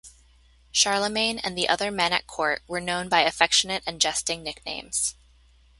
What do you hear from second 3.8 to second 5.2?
and jesting nicknames.